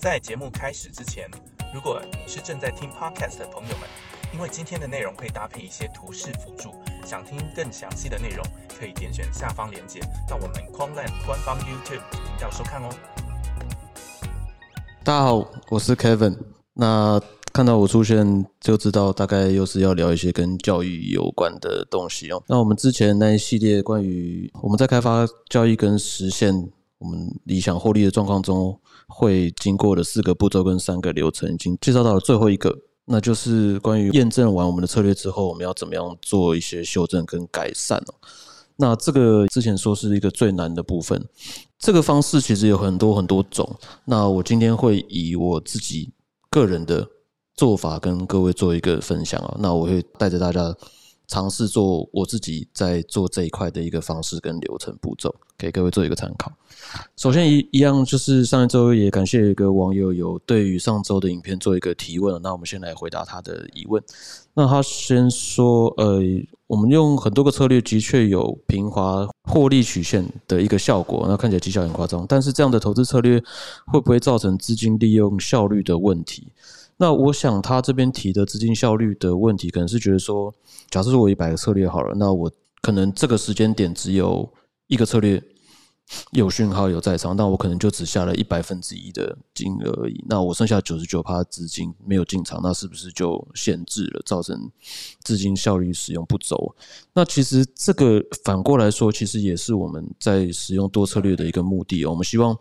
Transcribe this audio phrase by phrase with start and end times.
[0.00, 1.28] 在节目开始之前，
[1.74, 3.86] 如果你是正在听 podcast 的朋友们，
[4.32, 6.72] 因为今天的内容会搭配一些图示辅助，
[7.04, 8.42] 想听更详细的内容，
[8.78, 12.88] 可以点选下方链接到我们 Quanland 官方 YouTube 频道收看哦。
[15.04, 16.34] 大家好，我是 Kevin。
[16.72, 17.20] 那
[17.52, 22.42] 看到我出现，就知道大概又是要聊一些跟教育有关的东西哦。
[22.46, 26.70] 那我们之前那一系列关于我们在开发教育跟实现
[27.00, 28.78] 我们理想获利的状况中。
[29.12, 32.72] 会经过的四个步骤跟三个流程，已经介绍到了最后一个，
[33.06, 38.14] 那就是关于验证完我们的策略之后，我们要怎么样做一些修正跟改善哦。
[38.76, 41.20] 那这个之前说是一个最难的部分，
[41.76, 43.68] 这个方式其实有很多很多种。
[44.04, 46.12] 那我今天会以我自己
[46.48, 47.04] 个人的
[47.56, 49.56] 做法跟各位做一个分享啊。
[49.58, 50.72] 那我会带着大家。
[51.30, 56.52] 尝试做我自己在做这一块的一个方式跟流程步骤，给各位做一个参考。
[57.16, 64.02] 首先一一样就是上一周也感谢一个网友有对于上周的影片做一个提问，那我们先来回答他的疑问。
[64.54, 66.20] 那他先说，呃，
[66.66, 73.40] 我们用很多个策略的确有平滑获利曲线的一个效果，那看起来绩效很夸张，但是这样的投资策略
[73.86, 76.48] 会不会造成资金利用效率的问题？
[77.00, 80.54] 那我想他这边提的资金效率的问题，可能是觉得说，
[80.90, 84.52] 假设说我一百个策略好了，那我可能这个时间点只有
[84.86, 85.42] 一个策略
[86.32, 90.22] 有讯号有在场，那我可能就只下了一百分之一的金额而已。
[90.28, 94.70] 那我剩下九十九趴资金没有进场，那是不是就限制了，造成
[95.22, 96.76] 资金效率使用不走？
[97.14, 102.04] 那其实这个反过来说，其实也是我们在使用多策略的一个目的。
[102.04, 102.54] 我们希望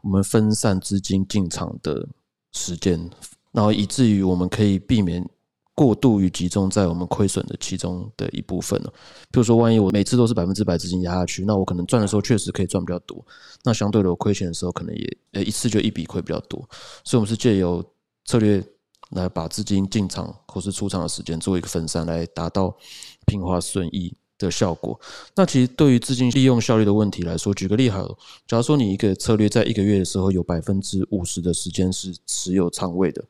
[0.00, 2.08] 我们分散资金进场的
[2.52, 3.10] 时间。
[3.52, 5.24] 然后以至于我们可以避免
[5.74, 8.92] 过度于集中在我们亏损的其中的一部分了。
[9.30, 13.24] 比如说，万一我每次都是百分之百资金压下去，那我可能赚的时候确实可以赚比较多，
[13.62, 16.58] 那相对的我亏钱的时候可能也呃一次就一笔亏比较多。
[17.04, 17.84] 所以，我们是借由
[18.24, 18.62] 策略
[19.10, 22.76] 来把资金进场或是出场的时间做一个分散，来达到
[23.26, 24.14] 平滑损益。
[24.38, 24.98] 的效果，
[25.36, 33.24] 那其实对于资金利用效率的问题来说，举个例好了，假如说你一个策略在一个月的时候有百分之五十的时间是持有仓位的，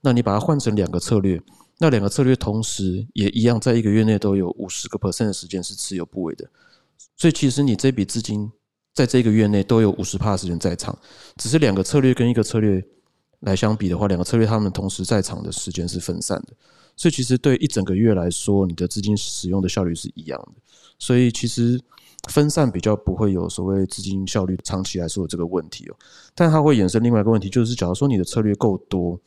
[0.00, 1.40] 那你把它换成两个策略，
[1.78, 6.48] 那两个策略同时也一样，在一个月内都有五十个 percent 的时间是持有部位的，
[7.16, 8.50] 所以其实你这笔资金
[8.94, 10.96] 在这个月内都有五十帕时间在场，
[11.36, 12.84] 只是两个策略跟一个策略
[13.40, 16.48] 来相比的话，两个策略他们同时在场的时间是分散的。
[16.96, 20.60] 所以其实对一整个月来说，你的资金使用的效率是一样的。
[20.98, 21.80] 所以其实
[22.28, 25.94] 分散比较不会有所谓资金效率长期来说的这个问题哦。
[26.34, 29.20] 但它会衍生另外一个问题，就是假如说你的策略够多，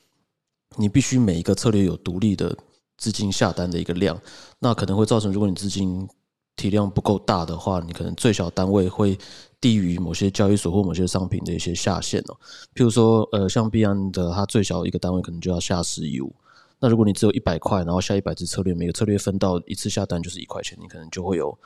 [0.77, 2.57] 你必须每一个策略有独立的
[2.97, 4.19] 资金下单的一个量，
[4.59, 6.07] 那可能会造成，如果你资金
[6.55, 9.17] 体量不够大的话，你可能最小单位会
[9.59, 12.37] 低于某些交易所或某些商品的一些下限哦。
[12.75, 16.33] 譬如说，呃，像币安的，它最小一个单位可能就要下十亿五。
[16.79, 21.57] 那如果你只有一百块，然后下一百只策略，每个策略分到一次下单就是一块钱，你可能就会有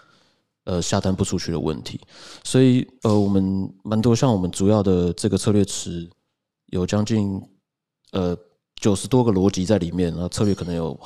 [0.66, 2.00] 呃下单不出去的问题。
[2.44, 6.10] 所以呃，我们蛮多像我们主要的这个策略池
[6.68, 7.42] 有将近
[8.12, 8.38] 呃
[8.76, 11.00] 九十多个逻辑在里面，然后策略可能有。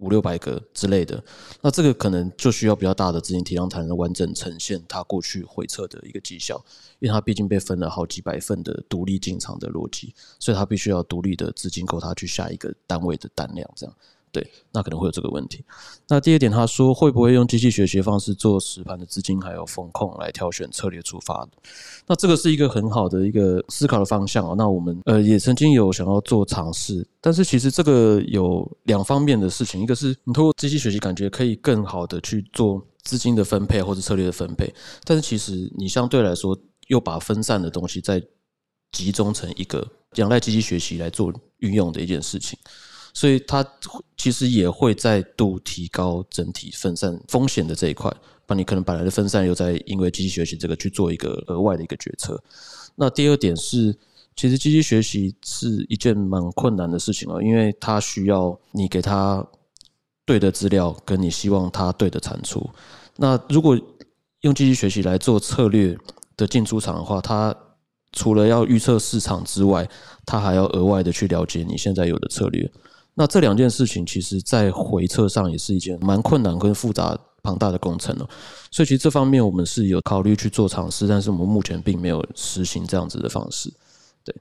[0.00, 1.22] 五六百个之类的，
[1.62, 6.62] 那这个可能就需要比较大的资金体量才能完整呈现它过去回撤的一个绩效，
[6.98, 13.94] 因为它毕竟被分了好几百份的独立进场的逻辑，所以它必须要独立的资金够它去下一个单位的单量，这样。
[14.34, 15.64] 对，那可能会有这个问题。
[16.08, 21.48] 那第二点，他说会不会用机器学习方式做实盘的资金还有风控来挑选策略出发？
[22.04, 24.56] 那这个是一个很好的一个思考的方向哦。
[24.58, 34.74] 那我们呃也曾经有想要做尝试，但是其实这个有两方面的事情，一个是你通过机器学习感觉可以更好的去做资金的分配或者策略的分配，
[35.04, 36.58] 但是其实你相对来说
[36.88, 38.20] 又把分散的东西再
[38.90, 39.86] 集中成一个
[40.16, 42.58] 仰赖机器学习来做运用的一件事情。
[43.14, 43.66] 所以它
[44.18, 48.12] 其实也会再度提高整体分散风险的这一块，
[48.44, 52.42] 把你可能本来的分散又在因为机器学习这个去做一个额外的一个决策。
[52.96, 53.96] 那第二点是，
[54.34, 59.46] 其实机器学习是一件蛮困难的事情哦，因为它需要你给它
[60.24, 62.68] 对的资料，跟你希望它对的产出。
[63.16, 63.80] 那如果
[64.40, 65.96] 用机器学习来做策略
[66.36, 67.54] 的进出场的话，它
[68.12, 69.88] 除了要预测市场之外，
[70.26, 72.68] 它还要额外的去了解你现在有的策略。
[73.14, 78.28] 那这两件事情，其实在回测上也是一件蛮困难跟复杂庞大的工程哦。
[78.70, 83.72] 所以其实这方面我们是有考虑去做尝试，但是我们目前并没有实行这样子的方式。
[84.24, 84.34] 对，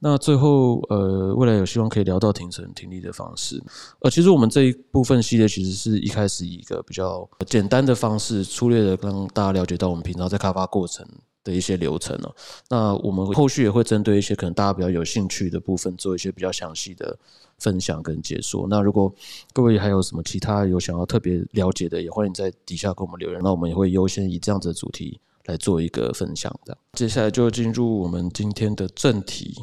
[0.00, 3.62] 那最后呃，未来有希望可以聊到停损停利的方式。
[4.00, 11.06] 呃，其实我们这一部分系列其实是一开始以一个比较简单的方式，粗略的让大家了解到我们平常在开发过程
[11.44, 12.34] 的一些流程哦。
[12.68, 17.16] 那我们后续也会针对一些可能大家比较有兴趣的部分，做一些比较详细的
[17.58, 18.66] 分享跟解说。
[18.68, 19.12] 那如果
[19.52, 23.40] 各位还有什么其他有想要特别了解的，也欢迎在底下给我们留言。
[23.42, 26.76] 那我们也会优先以这样子的主题来做一个分享的。
[26.92, 29.54] 接下来就进入我们今天的正题。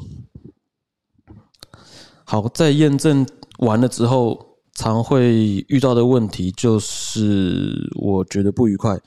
[2.25, 3.27] 好，在验证
[3.59, 8.99] 完了之后，常会遇到的问题就是，我觉得不愉快。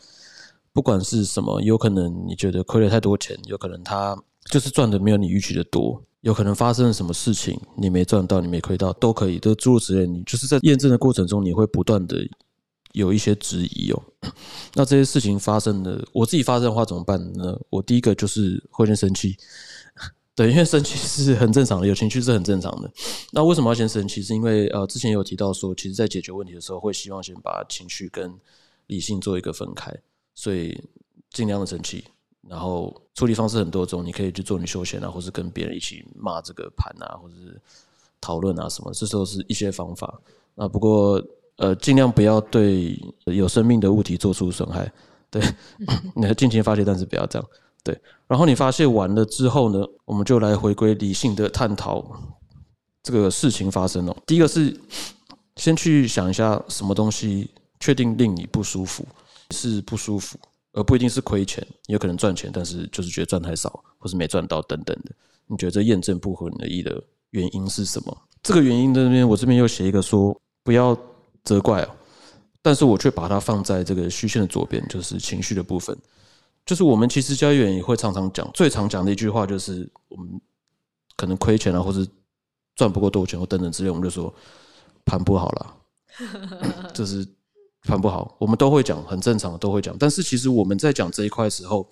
[0.72, 4.16] 不管是什么，有可能你觉得亏了太多钱，有可能他
[4.50, 10.05] 就是赚的没有你预期的多，有可能发生了什么事情，你没赚到，你没亏到，都可以，都诸如此类。
[10.08, 12.28] 你就是在验证的过程中，你会不断的
[12.94, 14.02] 有一些质疑哦。
[14.75, 17.56] 那这些事情发生的，我自己发生的话怎么办呢？
[17.70, 19.37] 我第一个就是会先生气。
[20.34, 22.90] 对，因为生气是很正常的，有情绪是很正常的。
[23.31, 24.20] 那为什么要先生气？
[24.20, 28.34] 是因为呃，之前有提到说，其实在解决问题的时候，会希望先把情绪跟
[28.88, 29.96] 理性做一个分开，
[30.34, 30.82] 所以
[31.31, 32.02] 尽量的生气。
[32.48, 37.60] 然后处理方式很多种，你可以去做你休闲啊，或是跟别人一起骂这个盘啊，或者是
[38.20, 40.20] 讨论啊什么，这都是一些方法。
[40.54, 41.22] 那不过
[41.56, 44.90] 呃，尽量不要对有生命的物体做出损害。
[45.31, 45.43] 对，
[46.14, 47.48] 你尽情发泄，但是不要这样。
[47.82, 52.04] 对，然后你发泄完了之后呢，我们就来回归理性的探讨
[53.02, 54.16] 这个事情发生了。
[54.26, 54.78] 第一个是
[55.56, 57.50] 先去想一下什么东西
[57.81, 59.06] 确定令你不舒服，
[59.50, 60.38] 是不舒服，
[60.76, 65.11] 而不一定是亏钱，有可能赚钱，但是就是觉得赚太少，或是没赚到等等的。
[65.46, 68.17] 你觉得这验证不合你的意的原因是什么？
[68.43, 70.96] 这个原因这边我这边又写一个说不要
[71.44, 71.88] 责怪哦，
[72.61, 75.96] 但是我却把它放在这个虚线的左边，就是情绪的部分。
[76.67, 80.38] 就是我们其实交易员也会常常讲，最常讲的一句话就是我们
[81.17, 82.06] 可能亏钱了，或者
[82.75, 84.32] 赚不够多钱或等等之类，我们就说
[85.06, 85.76] 盘不好了，
[86.93, 87.26] 就是
[87.82, 89.96] 盘不好，我们都会讲，很正常的，都会讲。
[89.99, 91.88] 但是其实我们在讲这一块时候，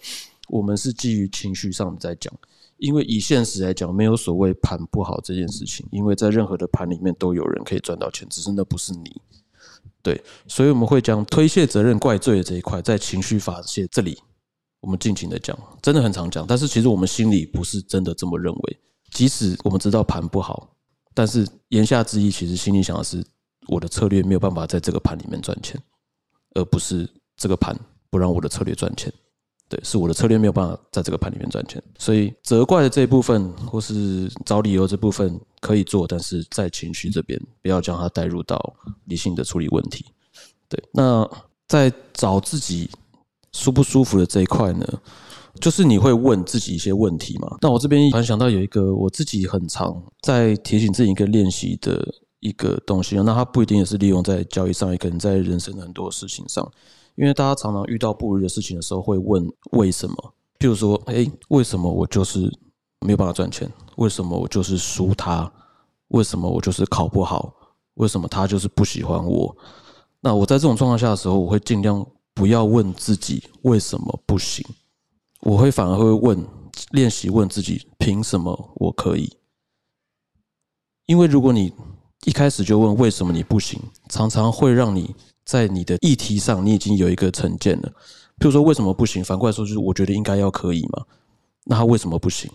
[0.48, 2.32] 我们是基于情绪上在讲，
[2.78, 9.20] 因为以现实来讲，没有所谓盘不好这件事情，因为在任何的盘里面都有人可以赚到钱，只是那不是你。
[10.02, 14.18] 对，所以我们会将推卸责任、怪罪的这一块在情绪发泄这里。
[14.80, 18.78] 我们尽情的讲，真的很常讲，但是其实我们心里不是真的这么认为。
[19.12, 20.68] 即使我们知道盘不好，
[21.14, 23.24] 但是言下之意，其实心里想的是，
[23.68, 25.80] 我的策略没有办法在这个盘里面赚钱，
[26.54, 27.76] 而不是这个盘
[28.10, 29.12] 不让我的策略赚钱。
[29.68, 31.82] 对，是我的策略没有办法在这个盘里面赚钱。
[31.98, 38.74] 所以责怪的这一部分，或是找理由这部分可以做，但是在情绪这边不要将它带入到
[39.06, 40.04] 理性的处理问题。
[40.68, 41.28] 对，那
[41.66, 42.90] 在找自己。
[43.56, 44.84] 舒不舒服的这一块呢，
[45.60, 47.56] 就是你会问自己一些问题嘛？
[47.60, 52.04] 那我这边突然想到有一个我自己很常在提醒自己一个练习的
[52.44, 56.70] 一个东西，那它不一定也是利用在交易上，也可能在人生很多事情上。
[57.16, 60.34] 因为大家常常遇到不如意的事情的时候，会问为什么？
[60.58, 62.40] 譬如说，哎，为什么我就是
[63.00, 63.68] 没有办法赚钱？
[63.96, 65.50] 为什么我就是输他？
[66.08, 67.52] 为什么我就是考不好？
[67.94, 69.56] 为什么他就是不喜欢我？
[70.20, 72.06] 那我在这种状况下的时候，我会尽量。
[72.36, 74.66] 不要问自己为什么不行，
[75.42, 76.44] 我会反而会问
[76.90, 79.32] 练习问自己凭什么我可以？
[81.06, 81.72] 因为如果你
[82.24, 87.88] 一开始就问为什么你不行，常常会让你在你的议题上你已经有一个成见了。
[88.38, 89.22] 譬如说为什么不行？
[89.22, 91.04] 反过来说就是我觉得应该要可以嘛？
[91.64, 92.50] 那他为什么不行？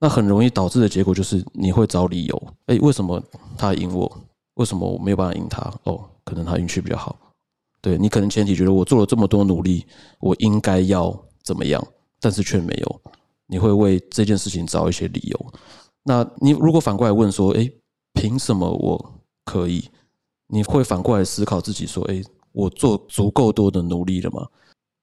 [0.00, 2.42] 那很容易导致的结果就是你会找理由。
[2.66, 3.22] 哎，为什么
[3.56, 4.10] 他赢我？
[4.54, 5.60] 为什么我没有办法赢他？
[5.84, 7.16] 哦，可能他运气比较好。
[7.80, 9.84] 对你可能前提觉得我做了这么多努力，
[10.20, 11.84] 我应该要怎么样，
[12.20, 13.00] 但是却没有。
[13.46, 15.46] 你会为这件事情找一些理由。
[16.04, 17.70] 那你如果反过来问说：“哎，
[18.20, 19.12] 凭什么我
[19.44, 19.88] 可以？”
[20.50, 22.22] 你会反过来思考自己说：“哎，
[22.52, 24.46] 我做足够多的努力了吗？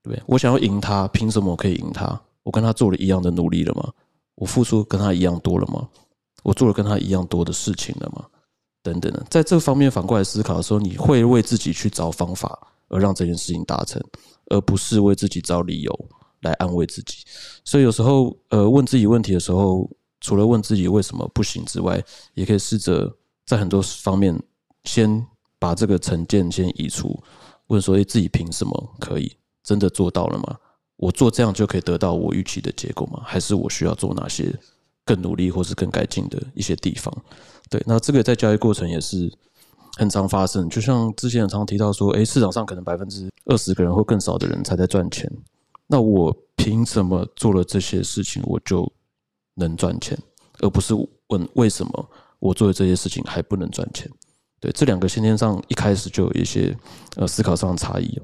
[0.04, 0.24] 对不对？
[0.28, 2.20] 我想要赢他，凭什么我可以赢他？
[2.44, 3.92] 我跟他做了一样的努力了吗？
[4.36, 5.88] 我付出跟他一样多了吗？
[6.44, 8.26] 我做了跟他一样多的事情了吗？”
[8.84, 14.00] 等等的，在这方面反过来思考的时候，你会为自己去找方法，而让这件事情达成，
[14.52, 16.10] 而不是为自己找理由
[16.42, 17.24] 来安慰自己。
[17.64, 19.90] 所以有时候，呃，问自己问题的时候，
[20.26, 22.04] 除了问自己为什么不行之外，
[22.34, 23.16] 也可以试着
[23.46, 24.36] 在很多方面
[24.86, 25.24] 先
[25.60, 27.22] 把这个成见先移除，
[27.68, 29.32] 问说：自己凭什么可以
[29.64, 30.58] 真的做到了吗？
[30.96, 33.22] 我做这样就可以得到我预期的结果吗？
[33.24, 34.52] 还是我需要做哪些
[35.06, 37.16] 更努力或是更改进的一些地方？
[37.70, 39.32] 对，那这个在交易过程也是
[39.96, 40.68] 很常发生。
[40.68, 45.32] 就像之前常提到说，哎，市场上可能百分之二十个人或更少的人才在赚钱。
[45.86, 48.92] 那我凭什么做了这些事情我就
[49.56, 50.18] 能赚钱，
[50.60, 50.94] 而不是
[51.28, 52.10] 问为什么
[52.40, 54.10] 我做的这些事情还不能赚钱？
[54.60, 56.76] 对，这两个先天上一开始就有一些
[57.16, 58.20] 呃思考上的差异。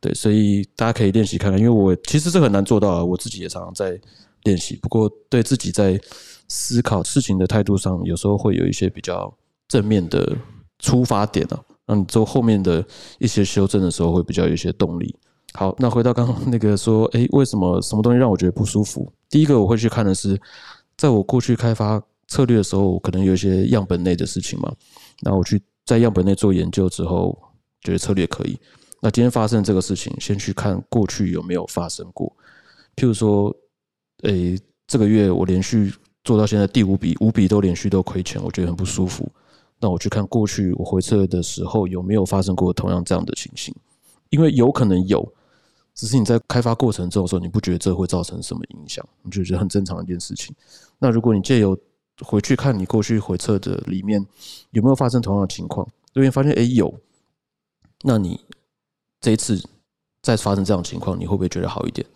[0.00, 4.00] 对，所以大家可以练习看看，因为我其实这很难做到啊，我自己也常常在
[4.44, 4.76] 练习。
[4.76, 6.00] 不过对自己在
[6.48, 9.32] 思考事情的态度上，有时候会有一些比较
[9.68, 10.36] 正面的
[10.78, 12.82] 出发点啊，让你做后面的
[13.18, 15.14] 一些修正的时候会比较有一些动力。
[15.52, 19.12] 好，那回到刚刚那个说，诶，为什么什么东西让我觉得不舒服？
[19.28, 20.40] 第一个我会去看的是，
[20.96, 24.72] 在我过去开发策略的时候，可能有一些样本内的事情嘛。
[25.22, 27.36] 那我去在样本内做研究之后，
[27.80, 28.56] 觉得策略可以。
[29.00, 32.32] 那今天发生这个事情，先去看过去有没有发生过。
[32.94, 33.52] 譬如说，
[34.22, 35.92] 诶，这个月我连续
[36.22, 39.28] 做到现在第五笔，五笔都连续都亏钱，我觉得很不舒服。
[39.80, 43.74] 那我去看过去我回测的时候有没有发生过同样这样的情形，
[44.28, 45.28] 因为有可能有。
[45.94, 49.06] 只是你在开发过程中的时候，你不觉得这会造成什么影响？
[49.22, 50.54] 你就觉得很正常的一件事情。
[50.98, 51.76] 那如果你借由
[52.22, 54.24] 回去看你过去回测的里面
[54.70, 56.92] 有没有发生同样的情况，如果发现哎有，
[58.02, 58.40] 那你
[59.20, 59.62] 这一次
[60.22, 62.06] 再发生这样的情况，你会不会觉得好一点？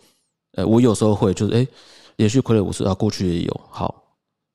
[0.53, 1.67] 呃，我有时候会，就是哎，
[2.15, 4.03] 连续亏了五次啊，过去也有好，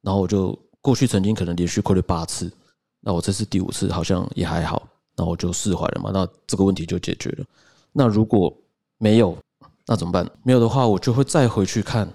[0.02, 2.50] 然后我就过去曾经可能连续亏了八次，
[3.00, 7.44] 那我这次第五次好像也还好，那我就释怀了嘛，那这个问题就解决了。
[7.92, 8.56] 那如果
[9.02, 9.34] 没有，
[9.86, 10.30] 那怎么办？
[10.42, 12.06] 没有的话，我就会再回去看，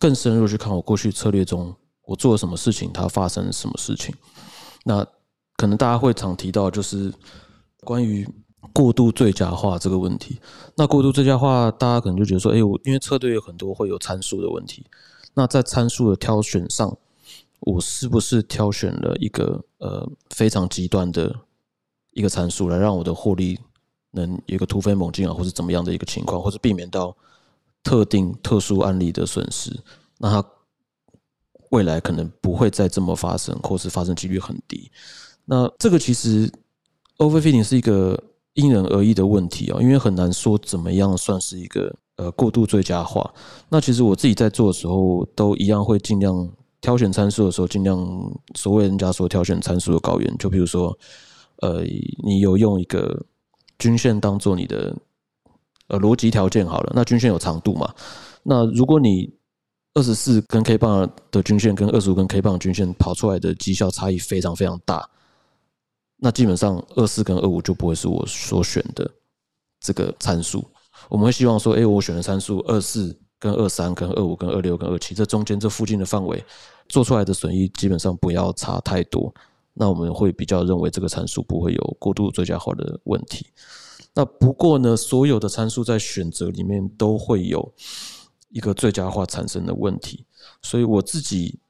[0.00, 1.72] 更深入去看我过去策略中
[2.02, 4.12] 我做了什么事情，它发生了什么事情。
[4.84, 5.06] 那
[5.56, 7.14] 可能大家会常提到，就是
[7.84, 8.28] 关于
[8.72, 10.40] 过度最佳化这个问题。
[10.74, 14.84] 那过度最佳化，大家可能就觉得说，哎，我因为策略有很多会有参数的问题。
[15.34, 16.98] 那在参数的挑选上，
[17.60, 21.32] 我是不是挑选了一个呃非常极端的
[22.10, 23.56] 一个参数，来让我的获利？
[24.12, 27.14] 能有一个突飞猛进啊，或是怎么样的一个情况，或是避免到
[27.82, 29.70] 特定特殊案例的损失，
[30.18, 30.48] 那它
[31.70, 34.90] 未来可能不会再这么发生，或是发生几率很低。
[35.44, 36.50] 那这个其实
[37.18, 38.18] overfitting 是一个
[38.54, 43.32] 因人而异的问题啊，因为很难说怎么样算是一个呃过度最佳化。
[43.68, 46.50] 那其实我自己在做的时候，都一样会尽量
[46.80, 47.98] 挑选参数的时候，尽量
[48.54, 50.98] 所谓人家说挑选参数的高原，就比如说
[51.58, 51.82] 呃，
[52.24, 53.24] 你有用一个。
[53.78, 54.94] 均线当做你的
[55.88, 57.94] 呃逻辑条件好了，那均线有长度嘛？
[58.42, 59.32] 那如果你
[59.94, 65.08] 二十四根 K 棒的均线跟二十五根 K 棒均线跑出来的绩效差异非常非常大，
[66.16, 69.10] 那基本上二四跟二五就不会是我所选的
[69.80, 70.64] 这个参数。
[71.08, 76.44] 我们会希望说，哎，我选的参数二四跟二三跟二五跟二六跟二七，这中间这附近的范围
[76.88, 79.32] 做出来的损益基本上不要差太多。
[79.78, 83.46] 那我们会比较认为这个参数不会有过度最佳化的问题。
[84.12, 87.72] 那不过呢，所有的参数在选择里面都会有
[88.48, 90.24] 一个最佳化产生的问题，
[90.62, 91.60] 所以我自己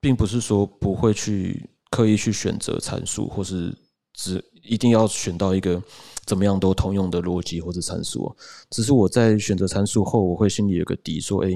[0.00, 3.72] 并不是说不会去刻意去选择参数，或是
[4.12, 5.80] 只一定要选到一个
[6.26, 8.34] 怎么样都通用的逻辑或者参数。
[8.70, 11.52] 只是我在选择参数后，我会心里有个底，说：哎。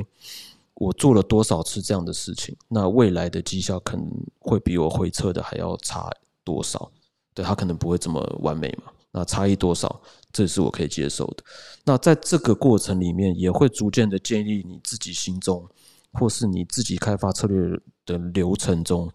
[0.78, 2.56] 我做了多少次这样的事情？
[2.68, 4.06] 那未来的绩效可能
[4.38, 6.08] 会比我回测的还要差
[6.44, 6.88] 多少？
[7.34, 8.92] 对，它可能不会这么完美嘛？
[9.10, 10.00] 那差异多少？
[10.32, 11.42] 这是我可以接受的。
[11.84, 15.68] 那在这个过程里面，也会逐渐的建立你自己心中，
[16.12, 19.10] 或是你自己开发策略的流程中，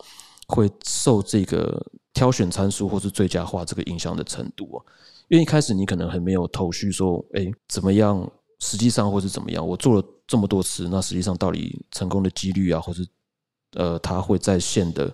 [0.48, 1.82] 会受这个
[2.14, 4.84] 挑选参数或是最佳化这个影响的程度啊。
[5.30, 8.30] 因为一开始你可能还没有头绪，说，哎，怎么样？
[8.64, 9.68] 实际上或是怎么样？
[9.68, 10.08] 我做了。
[10.26, 13.06] 这么多次，那实际上到底成功的几率啊，或是
[13.74, 15.14] 呃，它会在线的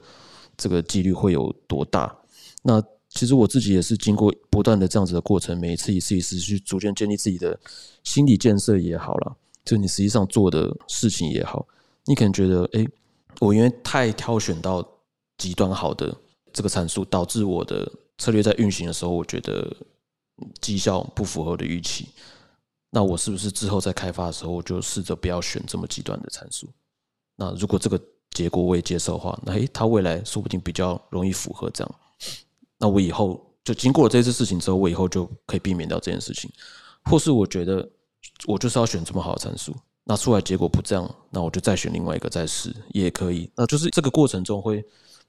[0.56, 2.16] 这个几率会有多大？
[2.62, 7.60] 那其实我自己也是经过不断的这样子的过程，每一次一次一次去逐渐建立自己的
[8.04, 11.68] 心理建设也好了，就你实际上做的事情也好，
[12.06, 12.88] 你可能觉得，哎，
[13.40, 14.88] 我因为太挑选到
[15.40, 16.16] 极端好的
[16.54, 19.76] 这个参数，导致我的策略在运行的时候，我觉得
[20.62, 22.08] 绩效不符合我的预期。
[22.92, 26.68] 那我是不是之后在开发的时候，我就试着不要选这么极端的参数？
[27.36, 31.96] 那如果这个结果我也接受的话，那诶，它未来说不定比较容易符合这样。
[32.78, 36.52] 那我以后就经过了这次事情之后，我以后就可以避免掉这件事情。
[37.04, 37.88] 或是我觉得
[38.46, 43.50] 我就是要选这么好的参数，那出来结果不这样，那我就再选另外一个再试也可以。
[43.56, 44.84] 那就是这个过程中会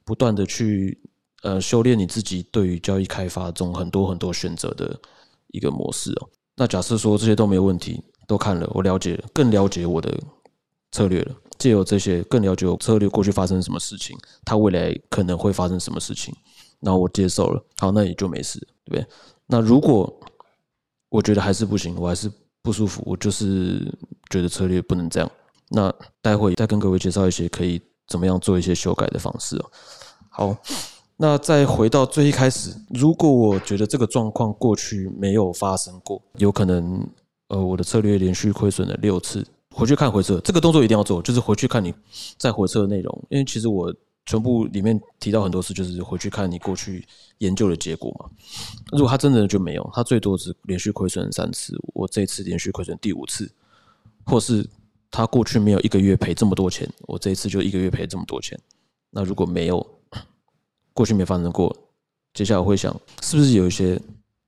[0.04, 0.98] 不断的去
[1.42, 4.98] 呃修炼你自己对于交易开发中很多很多选择的
[5.48, 6.28] 一个模式哦。
[6.60, 10.14] 那假设说这些都没有问题，都看了，我了解了，更了解我的
[10.92, 11.34] 策略了。
[11.58, 14.14] 借由这些，更了解我策略过去发生什么事情，
[14.44, 16.34] 它未来可能会发生什么事情，
[16.80, 19.06] 然后我接受了，好，那也就没事，对不对？
[19.46, 20.14] 那如果
[21.08, 23.90] 我觉得还是不行，我还是不舒服，我就是
[24.28, 25.30] 觉得策略不能这样。
[25.70, 25.90] 那
[26.20, 29.70] 待会再跟各位介绍一些可以怎么样做一些修改的方式哦。
[30.28, 30.56] 好，
[31.22, 37.06] 那再回到最一开始，如果我觉得这个状况过去没有发生过，有可能
[37.48, 41.92] 呃我的策略连续亏损了六次，回去看回撤，这个动作一定要做，就是回去看你
[42.38, 48.30] 在回撤的内容，因为其实我全部里面提到很多次，就是回去看你过去研究的结果嘛。
[48.92, 53.52] 如果他真的就没有，他最多只连续亏损三次，我这次连续亏损第五次，
[54.24, 54.66] 或是
[55.10, 58.58] 他过去没有一个月赔这么多钱，我这一次就一个月赔这么多钱。
[59.10, 59.86] 那如果没有，
[60.92, 61.74] 过去没发生过，
[62.34, 64.00] 接下来我会想是不是有一些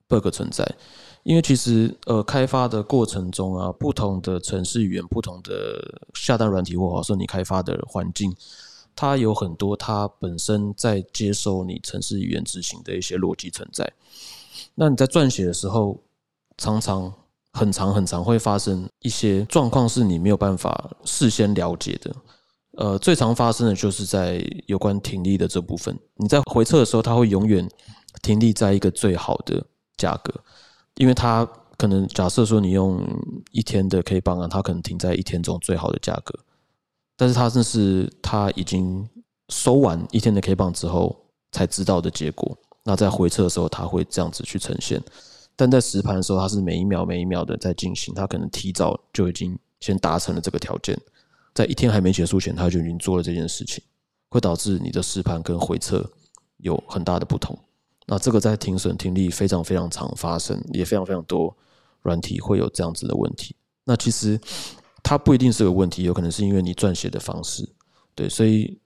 [0.08, 0.66] bug 存在？
[1.22, 8.34] 因为其实呃，开发的过程中啊，不同的城市语言、不同的下单软体或者说你开发的环境，
[8.96, 13.88] 它有很多它本身在接收你城市语言执行的一些逻辑存在。
[14.74, 15.96] 那你在撰写的时候，
[16.58, 17.12] 常常
[17.52, 22.12] 很长很长会发生一些状况，是你没有办法事先了解的。
[22.78, 25.98] 呃，最常发生的就是在有关停利的这部分。
[26.16, 27.68] 你在回撤的时候，它会永远
[28.22, 29.62] 停利在一个最好的
[29.96, 30.32] 价格，
[30.94, 33.06] 因为它可能假设说你用
[33.50, 36.38] 一天的 K 棒啊，它可能停在一天中最好的价格，
[37.16, 39.06] 但是它这是它已经
[39.50, 41.14] 收完一天的 K 棒之后
[41.50, 42.56] 才知道的结果。
[42.84, 45.00] 那在回撤的时候，它会这样子去呈现，
[45.54, 50.98] 但在实盘的时候，它是每一秒每一秒的在进行，它可能提早就已经先达成了这个条件。
[51.54, 53.82] 在一天还没结束前，他就已经做了这件事情，
[54.30, 56.04] 会导致你的试盘跟回撤
[56.58, 57.58] 有很大的不同。
[58.06, 61.56] 那这个在停损停利非常非常常发生，也非常非常多
[62.02, 63.54] 软体会有这样子的问题。
[63.84, 64.40] 那其实
[65.02, 67.68] 它不一定是个问题，有可能是因为你撰写的方式。
[68.14, 68.80] 对，所以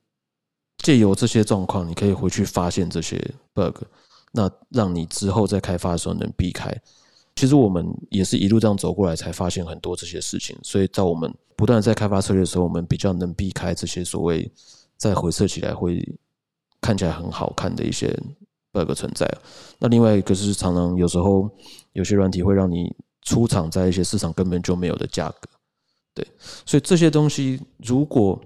[0.78, 3.18] 借由这些状况，你可以回去发现这些
[3.54, 3.84] bug，
[4.32, 6.70] 那让你之后在开发的时候能避开。
[7.36, 10.56] 其实我们也是一路这样走过来，才发现很多这些事情。
[10.62, 14.50] 所以在我们不断在开发策略的时候，我们比较能避开这些所谓
[14.96, 16.02] 在回测起来会
[16.80, 18.18] 看起来很好看的一些
[18.72, 19.30] bug 存在。
[19.78, 21.50] 那另外一个是，常常有时候
[21.92, 22.90] 有些软体会让你
[23.20, 25.48] 出厂在一些市场根本就没有的价格。
[26.14, 26.26] 对，
[26.64, 28.40] 所以这些东西如果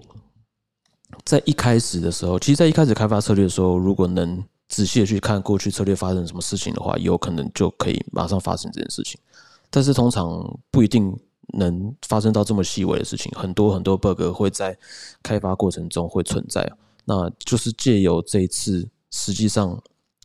[1.25, 4.45] 在一开始的时候，其实，在一开始开发策略的时候，如果能。
[4.71, 9.21] 仔细的去看过去策略发生什么事情的话，有可能就可以马上发生这件事情。
[9.69, 11.15] 但是通常不一定
[11.55, 14.79] 能发生到这么细微的事情，很多很多 bug 会在
[15.23, 16.73] 开发过程中会存在。
[17.05, 19.77] 那就是借由这一次实际上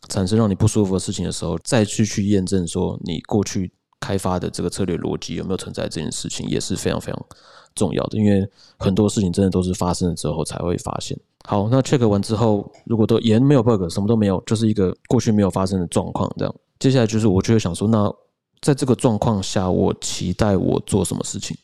[0.08, 7.26] 产生让你不舒服的事情的时候，再去去验证说你过去开发的这个策略逻辑有没有存在这件事情，也是非常非常
[7.74, 8.16] 重要的。
[8.16, 11.18] 因为很多事情真的都是发生了之后才会发现。
[11.48, 16.52] 好，那 check 完之后，如果都盐没有 bug，什么都没有，就是一个过去没有发生的状况，这样。
[16.80, 18.12] 接下来就是我就会想说，那
[18.60, 21.56] 在这个状况下，我期待我做什么事情？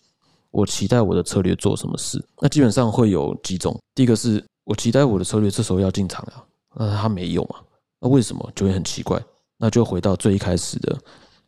[0.53, 2.25] 我期待我的策略做什么事？
[2.41, 3.77] 那基本上会有几种。
[3.93, 6.45] 第一个是我期待我的策略这时候要进场了，
[6.77, 7.57] 那他没有嘛？
[7.99, 9.21] 那为什么就会很奇怪？
[9.59, 10.97] 那就回到最一开始的，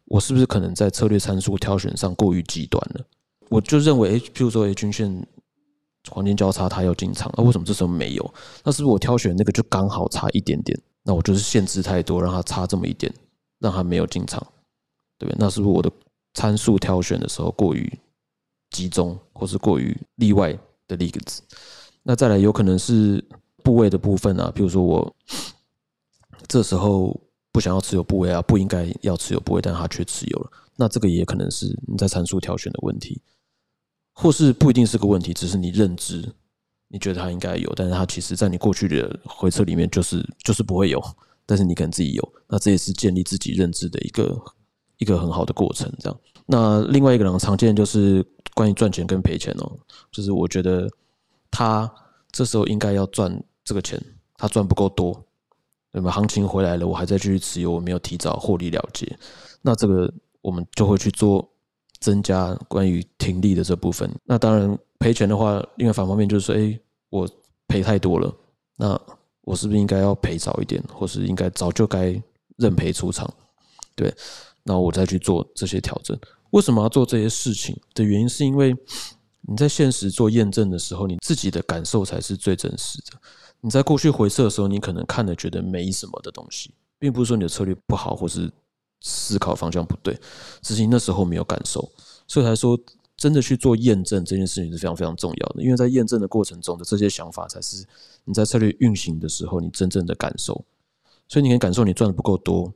[0.06, 3.04] 我是不是可能在策略参数挑选上过于极端了？
[3.48, 5.24] 我就认为，譬如说，诶，均线。
[6.10, 8.34] 黄金交叉，它要进场，那为什么这时候没有？
[8.62, 10.78] 那是不是我挑选那个就刚好差一点点？
[11.02, 13.12] 那我就是限制太多，让它差这么一点，
[13.58, 14.40] 让它没有进场，
[15.18, 15.36] 对不对？
[15.38, 15.90] 那是不是我的
[16.34, 17.90] 参数挑选的时候过于
[18.70, 21.42] 集中，或是过于例外的例子？
[22.02, 23.24] 那再来有可能是
[23.62, 25.16] 部位的部分啊，比如说我
[26.48, 27.18] 这时候
[27.50, 33.20] 不想要持有部位啊，不应该要持有部位，但它却持有了，那这个也可能是你在参数挑选的问题。
[34.14, 36.32] 或是不一定是个问题，只是你认知，
[36.88, 41.02] 你觉得它应该有，但是它其实在你过去的回测里面就是就是不会有，
[41.44, 44.40] 但是你可能自己有，那这也是建立自己认知的一个
[44.98, 45.92] 一个很好的过程。
[45.98, 48.24] 这样，那另外一个人常见就是
[48.54, 49.72] 关于赚钱跟赔钱哦，
[50.12, 50.88] 就是我觉得
[51.50, 51.92] 他
[52.30, 54.00] 这时候应该要赚这个钱，
[54.36, 55.20] 他赚不够多，
[55.90, 59.18] 那么行情回来了，我还在继续持有，我没有提早获利了结，
[59.60, 60.08] 那这个
[60.40, 61.50] 我们就会去做。
[62.04, 67.26] 增加关于停利的这部分，那当然赔钱的话，另外反方面就是说，哎，我
[67.66, 68.30] 赔太多了，
[68.76, 69.00] 那
[69.40, 72.22] 我是不是应该要赔早一点，或是应该早就该
[72.58, 73.32] 认赔出场？
[73.96, 74.14] 对，
[74.62, 76.14] 那我再去做这些调整。
[76.50, 78.76] 为什么要做这些事情的原因，是因为
[79.40, 83.18] 你在现实做验证的时候，你自己的感受才是最真实的。
[83.62, 88.52] 你在过去回测的时候，你可能看了觉得没什么的东西，并不是说你的策略不好，或是。
[89.06, 90.18] 思考方向不对，
[90.62, 91.86] 只是你那时候没有感受，
[92.26, 92.78] 所以才说
[93.16, 95.62] 真的去做验证这件事情是非常非常重要的。
[95.62, 97.86] 因为在验证的过程中的这些想法，才是
[98.24, 100.64] 你在策略运行的时候你真正的感受。
[101.28, 102.72] 所以你可以感受你赚的不够多，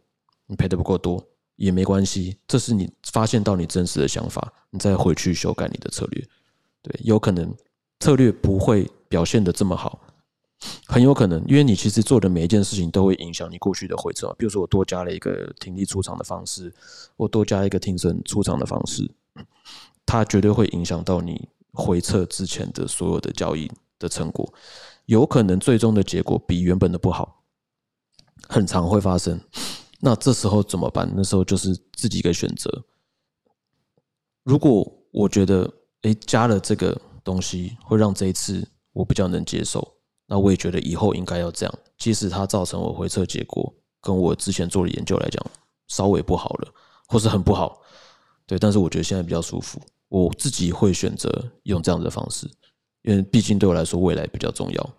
[0.47, 6.23] 你赔的不够多也没关系，这是你发现到你真实的想法，你再回去修改你的策略。
[6.83, 7.55] 对，有可能
[8.01, 10.01] 策略不会表现的这么好，
[10.91, 14.35] 很有可能，因为你其实做的每一件事情都会影响你过去的回撤。
[14.39, 16.73] 比如说，我多加了一个停力出场的方式，
[17.17, 19.09] 我多加一个停损出场的方式，
[20.07, 24.51] 它绝对会影响到你回撤之前的所有的交易的成果。
[25.05, 27.43] 有可能最终的结果比原本的不好，
[28.49, 29.39] 很常会发生。
[30.01, 31.13] 那这时候怎么办？
[31.15, 32.83] 那时候就是自己一个选择。
[34.43, 35.71] 如果我觉得，
[36.03, 39.97] 哎，加了这个东西会让这一次我比较能接受，
[40.29, 41.75] 那我也觉得以后应该要这样。
[41.97, 45.45] 即使它造成我回测结果跟我之前做的研究来讲
[45.89, 46.73] 稍微不好了，
[47.09, 47.81] 或是很不好，
[48.47, 52.49] 对，但是我觉得现在比较舒服，我自己会选择用这样的方式，
[53.03, 54.91] 因为毕竟对我来说未来比较重要。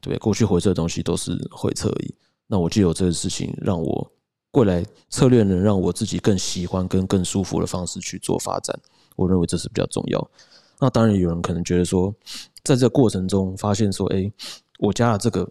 [0.00, 2.14] 对，过去回测的东西都是回测而已，
[2.48, 4.10] 那我就有这个事情让我。
[4.52, 8.76] 未来策略能让我自己更喜欢、跟更舒服的方式去做发展，
[9.14, 10.30] 我认为这是比较重要。
[10.80, 12.12] 那当然，有人可能觉得说，
[12.64, 14.28] 在这个过程中发现说，哎，
[14.78, 15.46] 我加了这个，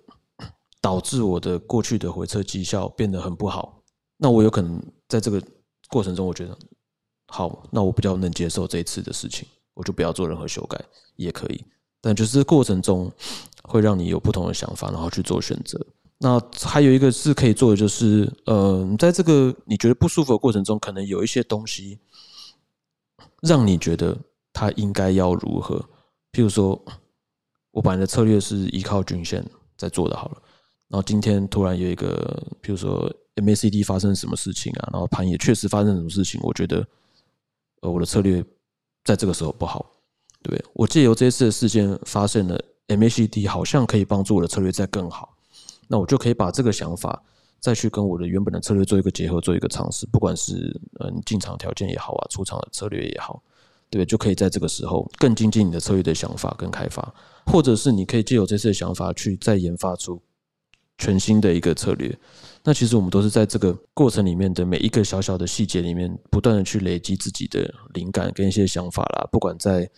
[0.81, 3.83] 导致我的过去的回撤绩效变得很不好。
[4.17, 5.41] 那我有可能在这个
[5.89, 6.57] 过程中，我觉得
[7.27, 10.83] 好，那我比较能接受这一次的事情，我就不要做任何修改
[11.15, 11.63] 也可以。
[12.01, 13.11] 但就是过程中
[13.63, 15.79] 会让你有不同的想法，然后去做选择。
[16.19, 21.99] 那还有一个是可以做的，就是呃，在这个你觉得不舒服的过程中，可能有一些东西
[23.41, 24.17] 让你觉得
[24.51, 25.77] 它应该要如何。
[26.31, 26.81] 譬如说，
[27.77, 29.45] 我本来的策略是依靠均线
[29.77, 30.41] 在做的，好了。
[30.87, 36.83] 然后今天突然有一个，譬如说 MACD 发生什么事情啊，然后盘也确实发生什么事情，我觉得
[37.81, 38.43] 呃，我的策略
[39.03, 39.85] 在这个时候不好，
[40.41, 40.59] 对？
[40.73, 45.37] 我借由这次的事件，发现了 MACD 好像可以帮助我的策略再更好。
[45.87, 47.21] 那我就可以把这个想法
[47.59, 53.39] 再去跟我的原本的策略做一个结合，做一个尝试，不管是嗯进场条件也好啊，出场的策略也好，
[53.89, 57.13] 对，就可以在这个时候更精进你的策略的想法跟开发，
[57.45, 60.21] 或者是你可以借由这次的想法去再研发出
[60.97, 62.17] 全新的一个策略。
[62.63, 69.89] 那其实我们都是在这个过程里面的每一个小小的细节里面，不断的去累积自己的灵感跟一些想法啦，不管在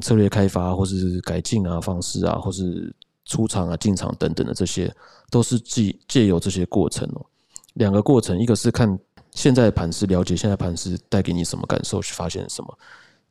[0.00, 2.94] 策略开发或是改进啊方式啊，或是。
[3.28, 4.88] 出场啊、进场等等的这些，
[5.32, 7.26] 都是借借由这些过程哦。
[7.72, 8.96] 两个过程，一个是看
[9.32, 12.68] 现在盘势，了解现在盘势带给你什么感受，去发现什么；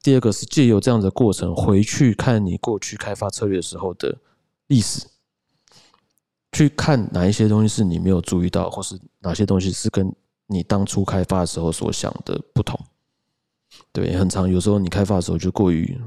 [0.06, 4.16] 第二个是借由这样的过程，回去看你过去开发策略时候的
[4.68, 5.04] 历史，
[6.52, 10.16] 去看哪一些东西是你没有注意到，或是哪些东西是跟
[10.46, 12.80] 你当初开发的时候所想的不同。
[13.92, 14.48] 对，很长。
[14.48, 16.00] 有时候你开发的时候就过于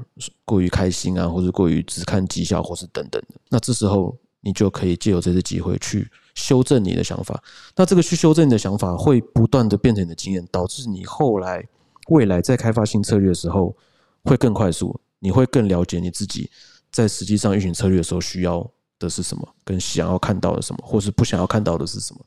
[0.45, 3.35] 过于开心啊，或者过于只看绩效，或是等等的。
[3.49, 7.43] 那这时候你就可以借由这次机会去修正你的想法。
[7.75, 11.67] 那这个去修正你的想法，会不断的变成你的经验，导致你后来
[12.07, 13.75] 未来在开发新策略的时候
[14.23, 14.99] 会更快速。
[15.19, 16.49] 你会更了解你自己
[16.91, 18.65] 在实际上运行策略的时候需要
[18.97, 22.25] 的是什么，跟想要看到的什么，或是不想要看到的是什么。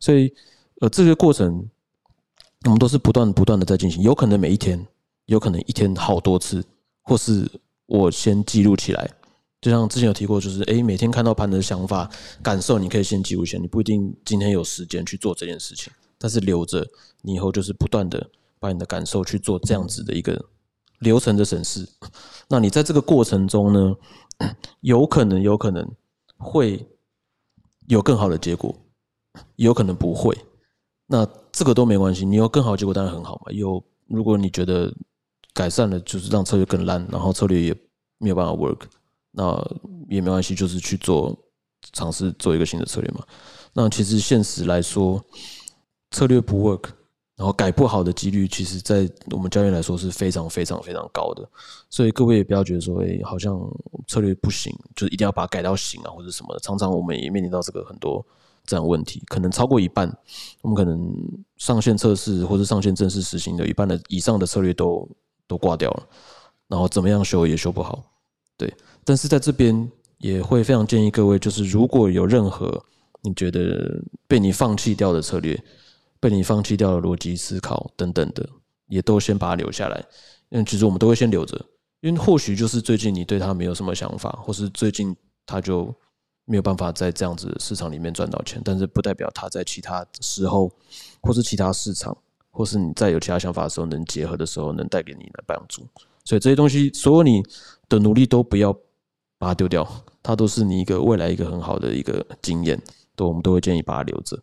[0.00, 0.32] 所以，
[0.80, 1.68] 呃，这个过程。
[2.64, 4.84] 我们都是不断不断的在进行，有可能每一天，
[5.26, 6.64] 有可能一天好多次，
[7.02, 7.48] 或是
[7.84, 9.08] 我先记录起来。
[9.60, 12.10] 就像之前有提过，就是诶，每天看到盘的想法、
[12.42, 13.56] 感受，你可以先记录下。
[13.58, 16.84] 你不一定今天有时间去做这件事情，但是留着，
[17.22, 20.44] 你以后就是不断的把你的感受去做这样子的一个
[21.00, 21.88] 流程的审视。
[22.48, 23.96] 那你在这个过程中呢，
[24.80, 25.88] 有可能有可能
[26.36, 26.86] 会
[27.88, 28.74] 有更好的结果，
[29.56, 30.36] 有可能不会。
[31.06, 33.52] 那这个都没关系，你有更好的结果当然很好嘛。
[33.52, 34.92] 有如果你觉得
[35.54, 37.74] 改善了，就是让策略更烂，然后策略也
[38.18, 38.80] 没有办法 work，
[39.30, 39.56] 那
[40.08, 41.36] 也没关系，就是去做
[41.92, 43.24] 尝试做一个新的策略嘛。
[43.72, 45.24] 那其实现实来说，
[46.10, 46.88] 策略不 work，
[47.36, 51.48] 然后改不好的几率，其实在我们教练来说是非常非常非常高的。
[51.90, 53.60] 所以各位也不要觉得说，哎，好像
[54.08, 56.60] 策略不行，就是一定要把它改到行啊，或者什么的。
[56.60, 58.24] 常常我们也面临到这个很多。
[58.68, 60.12] 这样问题可能超过一半，
[60.60, 61.16] 我们可能
[61.56, 65.08] 上线测试或者上线正式实行的一半的以上的策略都
[65.46, 66.02] 都挂掉了，
[66.66, 68.02] 然后怎么样修也修不好，
[68.56, 68.74] 对。
[69.04, 72.84] 但是在这边也会非常建议各位，就是如果有任何
[73.22, 75.56] 你觉得被你放弃掉的策略，
[76.20, 78.48] 被你放弃掉的逻辑思考等等的，
[78.88, 80.04] 也都先把它留下来。
[80.48, 81.60] 因为其实我们都会先留着，
[82.00, 85.94] 因为或许就是最近你对他没有什么想法，或是最近他就。
[86.48, 90.70] 没有办法在这样子市场里面赚到钱，但是不代表他在其他时候，
[91.20, 92.16] 或是其他市场，
[92.52, 95.84] 或是你再有其他想法的时候，能结合的时候，能带给你的帮助。
[96.24, 97.42] 所以这些东西，所有你
[97.88, 98.72] 的努力都不要
[99.38, 99.84] 把它丢掉，
[100.22, 102.80] 它都是你一个未来一个很好的一个经验，
[103.16, 104.40] 都我们都会建议把它留着。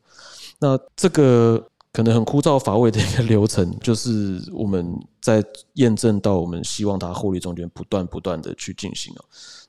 [0.63, 9.21] 那这个可能很枯燥乏味的一个流程，就是我们在验证到我们希望它获利中间不断不断的去进行啊。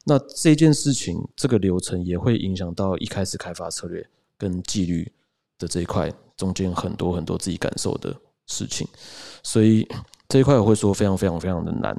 [0.04, 5.10] 那这件事情，这个流程也会影响到一开始开发策略跟纪律
[5.58, 8.14] 的这一块中间很多很多自己感受的
[8.46, 8.86] 事情，
[9.42, 9.84] 所以
[10.28, 11.92] 这一块我会说非常非常非常的难，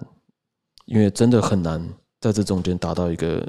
[0.86, 1.86] 因为真的很难
[2.22, 3.46] 在这中间达到一个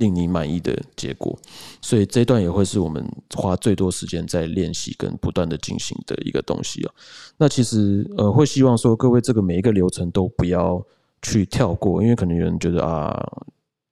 [0.00, 1.38] 令你满意的结果，
[1.80, 6.90] 所以这一段也会是我们花最多时间在练习跟不断的进行的一个东西哦。
[7.36, 10.84] 那其实呃会希望说各位这个每一个流程都不要
[11.22, 13.16] 去跳过，因为可能有人觉得啊。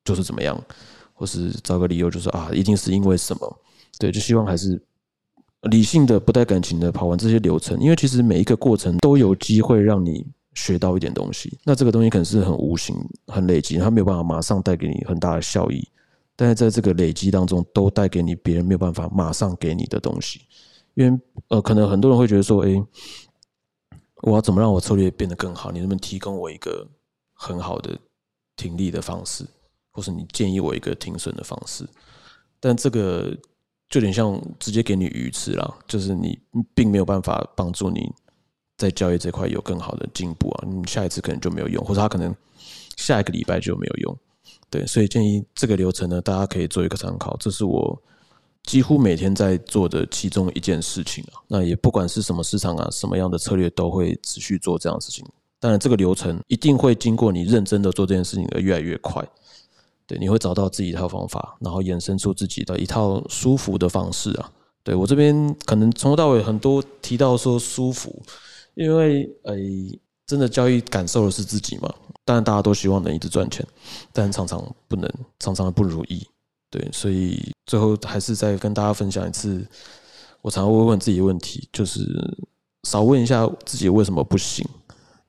[0.04, 0.58] 就是怎么样，
[1.12, 3.58] 或是找个理由，就是啊，一定是因为什么？
[3.98, 4.80] 对，就希望还是
[5.64, 11.58] 理性的、不带感情的跑完这些流程，因为其实每一个过程都有机会让你学到一点东西。
[11.62, 15.86] 那这个东西可能是很无形、很累积，它没有办法马上带给你很大的效益，
[16.40, 20.42] 但是在这个累积当中，都带给你别人没有办法马上给你的东西。
[20.94, 22.80] 因为呃，可能很多人会觉得说，哎，
[24.22, 25.72] 我要怎么让我策略变得更好？
[25.72, 26.86] 你能不能提供我一个
[27.34, 27.98] 很好的
[28.54, 29.44] 停利的方式？
[29.90, 31.84] 或是你建议我一个停损的方式，
[32.60, 33.36] 但这个
[33.88, 36.38] 就有点像直接给你鱼吃了，就是你
[36.72, 38.08] 并没有办法帮助你
[38.76, 42.32] 在交易这块有更好的进步啊，你下一次可能就没有用，或者他可能
[42.96, 44.18] 下一个礼拜就没有用。
[44.70, 47.36] 对，所以建议这个流程呢，大家可以做一个参考。
[47.40, 48.00] 这是我
[48.64, 51.40] 几乎每天在做的其中一件事情啊。
[51.48, 55.24] 那也不管是什么市场啊，什么样的策略，都会持续做这样的事情。
[55.58, 59.26] 当然，这个流程一定会经过你认真的做这件事情而越来越快。
[60.06, 64.52] 对，你会找到自己一套方法，然后衍生出自己的一套舒服的方式啊。
[64.84, 68.22] 对我这边可能从头到尾很多提到说舒服，
[68.74, 71.92] 因为诶，真的交易感受的是自己嘛。
[72.28, 73.66] 当然大家都希望能一直赚钱，
[74.12, 76.22] 但常常不能，常常不如意。
[76.68, 79.66] 对，所以最后还是再跟大家分享一次，
[80.42, 82.06] 我常常会问自己问题，就是
[82.82, 84.62] 少问一下自己为什么不行，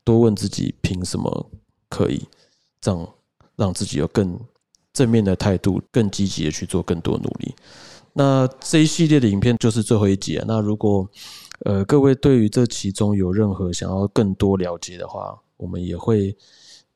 [0.04, 1.50] 多问自己凭什么
[1.88, 2.22] 可以，
[2.82, 3.08] 这样
[3.56, 4.38] 让自己有更。
[4.92, 7.56] 正面的态度，更积极的去做更多努力。
[8.12, 10.44] 那这一系列的影片就是最后一集啊。
[10.48, 11.08] 那如果
[11.64, 16.36] 呃各位对于这其中有任何想要更多了解的话，我们也会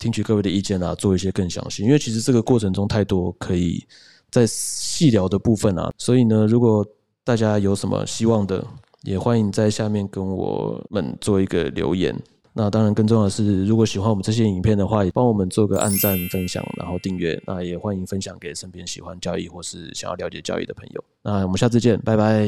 [0.03, 1.81] 听取各位的意见啊，做一些更详细。
[1.81, 3.81] 因为其实这个过程中太多可以
[4.29, 6.85] 在细聊的部分啊，所以呢，如果
[7.23, 8.61] 大家有什么希望的，
[9.03, 12.13] 也欢迎在下面跟我们做一个留言。
[12.51, 17.41] 那当然，更重要的是，如果喜欢我们这些影片的话，也帮我们做个按赞、分享，然后订阅。
[17.47, 21.03] 那也欢迎分享给身边喜欢交易或是想要了解交易的朋友。
[21.23, 22.45] 那我们下次见，拜拜。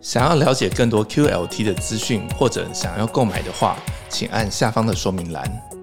[0.00, 3.76] 想要了解更多 QLT 的资讯或者想要购买的话，
[4.08, 5.77] 请按下方的说明栏。